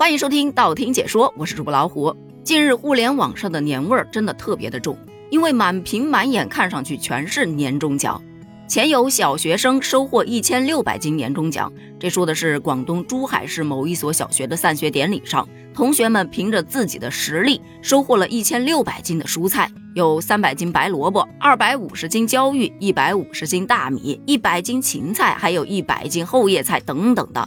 [0.00, 2.16] 欢迎收听道听解说，我是主播老虎。
[2.42, 4.96] 近日互联网上的年味儿真的特别的重，
[5.28, 8.18] 因为满屏满眼看上去全是年终奖。
[8.66, 27.46] 前有小学生收获一千六百斤年终奖，这说的是广东珠海市某一所小学的散学典礼上，同学们凭着自己的实力收获了一千六百斤的蔬菜，有三百斤白萝卜，二百五十斤焦芋，一百五十斤大米，一百斤芹菜，还有一百斤后叶菜等等的。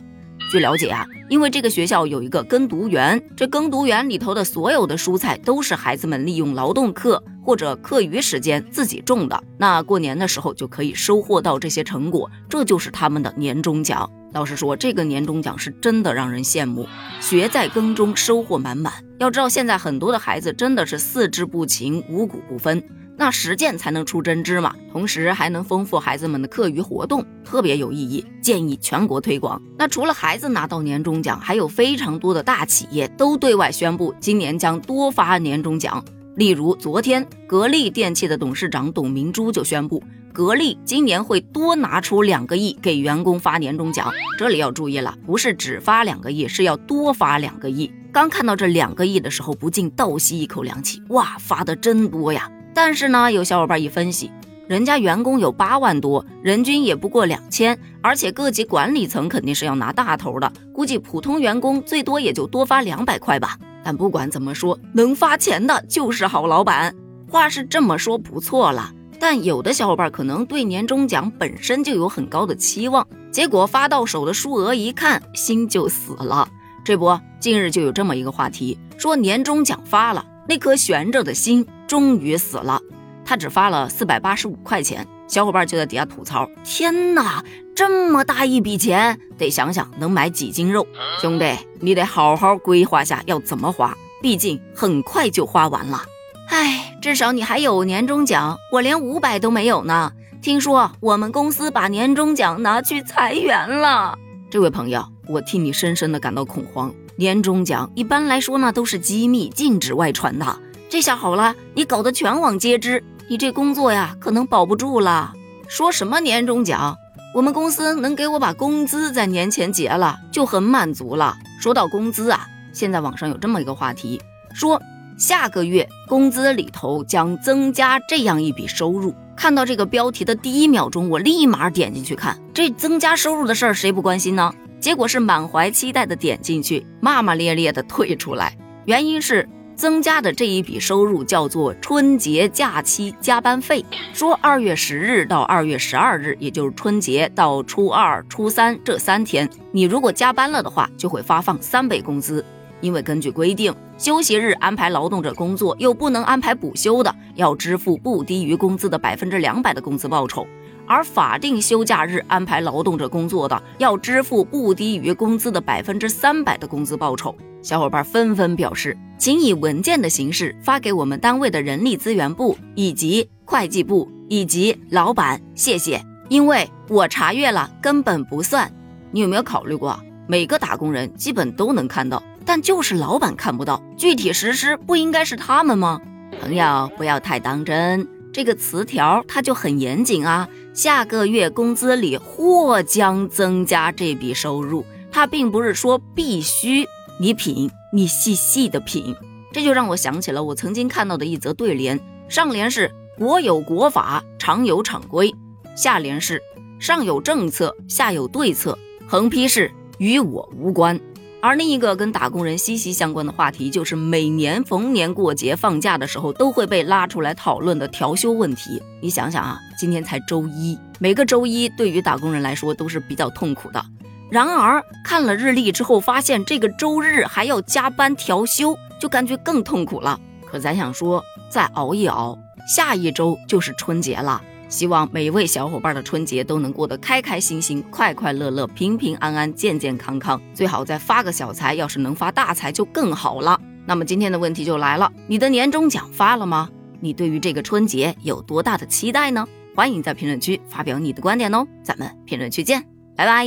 [0.52, 14.08] 据了解啊，因为这个学校有一个耕读园，这耕读园里头的所有的蔬菜都是孩子们利用劳动课或者课余时间自己种的，那过年的时候就可以收获到这些成果，这就是他们的年终奖。
[14.34, 16.88] 老实说，这个年终奖是真的让人羡慕，
[17.20, 18.94] 学在耕中，收获满满。
[19.20, 22.84] 要知道，现在很多的孩子真的是四肢不勤，五谷不分。
[23.16, 29.62] 那实践才能出真知嘛，同时还能丰富孩子们的课余活动，特别有意义，建议全国推广。
[29.77, 36.04] 那除了孩子拿到年终奖，还有非常多的大企业都对外宣布，今年将多发年终奖。
[36.35, 44.12] 例如，昨天格力电器的董事长董明珠就宣布，格力今年会多拿出两个亿给员工发年终奖。
[44.40, 47.93] 这里要注意了，不是只发两个亿，是要多发两个亿。
[48.12, 52.49] 刚看到这两个亿的时候，不禁倒吸一口凉气，哇，发的真多呀！
[52.74, 54.32] 但是呢，有小伙伴一分析，
[54.68, 63.57] 人家员工有八万多，人均也不过两千，而且各级管理层肯定是要拿大头的，估计普通员工最多也就多发两百块吧。
[63.84, 66.96] 但不管怎么说，能发钱的就是好老板。
[67.29, 76.47] 话是这么说不错了，但有的小伙伴可能对年终奖本身就有很高的期望，结果发到手的数额一看，心就死了。
[76.85, 80.25] 这不，近日就有这么一个话题，说年终奖发了。
[80.47, 82.81] 那颗悬着的心终于死了，
[83.25, 87.44] 他只发了四百八十五块钱，小伙伴就在底下吐槽：“天哪，
[87.75, 90.88] 这么大一笔钱，得想想能买几斤肉。”
[91.22, 96.03] 兄弟，你得好好规划下要怎么花，毕竟很快就花完了。
[96.50, 100.11] 唉，至少你还有年终奖，我连五百都没有呢。
[100.41, 104.17] 听说我们公司把年终奖拿去裁员了，
[104.49, 106.93] 这位朋友，我替你深深的感到恐慌。
[107.16, 110.59] 年终奖一般来说呢都是机密，禁止外传的。
[110.93, 115.33] 这下好了，你搞得全网皆知，你这工作呀可能保不住了。
[115.67, 116.95] 说什么年终奖？
[117.33, 121.35] 我们公司能给我把工资在年前结了，就很满足了。
[121.59, 124.21] 说到工资啊，现在网上有这么一个话题，
[124.53, 124.79] 说
[125.17, 129.15] 下个月工资里头将增加这样一笔收入。
[129.35, 134.53] 看到这个标题的第一秒钟，我立马点进去看，这增加收入的事儿谁不关心呢？
[134.79, 138.55] 结果是满怀期待的点进去，骂骂咧咧的退出来。
[138.85, 152.44] 原因是增加的这一笔收入叫做春节假期加班费，说二月十日到二月十二日，也就是春节到初二、初三这三天，你如果加班了的话，就会发放三倍工资。
[152.81, 160.45] 因为根据规定，休息日安排劳动者工作又不能安排补休的，要支付不低于工资的百分之两百的工资报酬。
[160.88, 167.35] 而法定休假日安排劳动者工作的，要支付不低于工资的百分之三百的工资报酬。
[167.61, 176.03] 小伙伴纷纷表示，请以文件的形式发给我们单位的人力资源部以及会计部以及老板，谢谢。
[176.29, 178.69] 因为我查阅了，根本不算。
[179.11, 186.01] 你有没有考虑过，每个打工人基本都能看到，但就是老板看不到，具体实施不应该是他们吗？
[186.41, 188.07] 朋友，不要太当真。
[188.33, 196.88] 这个词条它就很严谨啊，下个月工资里或将增加这笔收入，它并不是说必须
[197.19, 199.16] 你品，你细细的品。
[199.51, 205.31] 这就让我想起了我曾经看到的一则对联，上联是国有国法，常有常规，
[205.75, 206.41] 下联是
[206.79, 208.75] 上有政策，下有对策，
[209.07, 210.99] 横批是与我无关。
[211.43, 218.81] 而另一个跟打工人息息相关的话题，就是每年逢年过节放假的时候都会被拉出来讨论的调休问题。
[219.01, 223.85] 你想想啊，今天才周一，每个周一对于打工人来说都是比较痛苦的。
[224.31, 230.17] 然而看了日历之后，发现这个周日还要加班调休，就感觉更痛苦了。
[230.49, 232.37] 可咱想说，再熬一熬，
[232.73, 234.41] 下一周就是春节了。
[234.73, 240.41] 希望每一位小伙伴的春节都能过得开开心心、快快乐乐、平平安安、健健康康。
[240.52, 243.61] 最好再发个小财，要是能发大财就更好了。
[243.85, 246.67] 那么今天的问题就来了，你的年终奖发了吗？
[246.99, 249.47] 你对于这个春节有多大的期待呢？
[249.75, 252.84] 欢迎在评论区发表你的观点哦，咱们评论区见，
[253.16, 253.46] 拜拜。